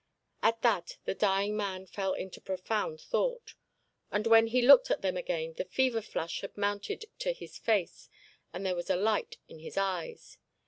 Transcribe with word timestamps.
At 0.41 0.63
that 0.63 0.97
the 1.05 1.13
dying 1.13 1.55
man 1.55 1.85
fell 1.85 2.13
into 2.13 2.41
profound 2.41 2.99
thought, 2.99 3.53
and 4.11 4.25
when 4.25 4.47
he 4.47 4.63
looked 4.63 4.89
at 4.89 5.03
them 5.03 5.15
again 5.15 5.53
the 5.53 5.65
fever 5.65 6.01
flush 6.01 6.41
had 6.41 6.57
mounted 6.57 7.05
to 7.19 7.33
his 7.33 7.59
face, 7.59 8.09
and 8.51 8.65
there 8.65 8.75
was 8.75 8.89
a 8.89 8.95
light 8.95 9.37
in 9.47 9.59
his 9.59 9.77
eyes. 9.77 10.39